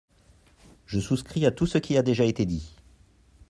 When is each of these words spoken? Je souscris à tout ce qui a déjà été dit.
Je 0.87 0.99
souscris 0.99 1.45
à 1.45 1.51
tout 1.51 1.67
ce 1.67 1.77
qui 1.77 1.95
a 1.95 2.01
déjà 2.01 2.23
été 2.23 2.47
dit. 2.47 2.73